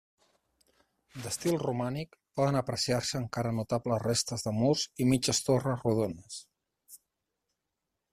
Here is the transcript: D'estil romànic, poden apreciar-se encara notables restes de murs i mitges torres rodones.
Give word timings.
D'estil 1.25 1.57
romànic, 1.63 2.15
poden 2.39 2.57
apreciar-se 2.61 3.15
encara 3.19 3.51
notables 3.57 4.01
restes 4.07 4.47
de 4.47 4.55
murs 4.61 4.87
i 5.05 5.07
mitges 5.11 5.43
torres 5.51 5.85
rodones. 5.89 6.41